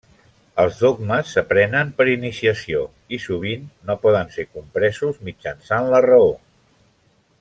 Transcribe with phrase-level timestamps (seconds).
[0.61, 2.81] Els dogmes s'aprenen per iniciació,
[3.17, 6.27] i sovint no poden ser compresos mitjançant la raó.